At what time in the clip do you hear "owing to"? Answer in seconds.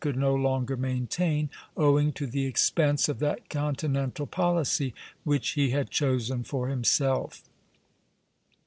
1.77-2.25